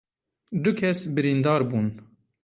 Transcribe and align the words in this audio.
Du 0.63 0.71
kes 0.79 0.99
birîndar 1.15 1.61
bûn. 1.69 1.87